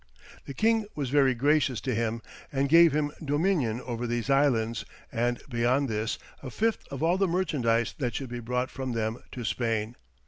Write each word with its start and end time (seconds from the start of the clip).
The 0.47 0.55
king 0.55 0.87
was 0.95 1.11
very 1.11 1.35
gracious 1.35 1.79
to 1.81 1.93
him 1.93 2.23
and 2.51 2.67
gave 2.67 2.91
him 2.91 3.11
dominion 3.23 3.79
over 3.81 4.07
these 4.07 4.31
islands, 4.31 4.83
and 5.11 5.39
beyond 5.47 5.89
this, 5.89 6.17
a 6.41 6.49
fifth 6.49 6.87
of 6.87 7.03
all 7.03 7.19
the 7.19 7.27
merchandise 7.27 7.93
that 7.99 8.15
should 8.15 8.29
be 8.29 8.39
brought 8.39 8.71
from 8.71 8.93
them 8.93 9.19
to 9.31 9.43
Spain. 9.43 9.95